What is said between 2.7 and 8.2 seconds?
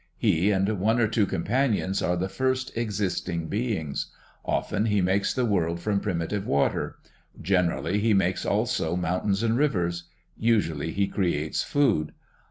existing beings. Often he makes the world from primitive water. Generally he